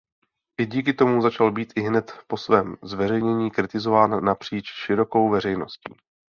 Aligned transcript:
I 0.59 0.65
díky 0.65 0.93
tomu 0.93 1.21
začal 1.21 1.51
být 1.51 1.73
ihned 1.75 2.13
po 2.27 2.37
svém 2.37 2.75
zveřejnění 2.83 3.51
kritizován 3.51 4.23
napříč 4.23 4.67
širokou 4.69 5.29
veřejností. 5.29 5.95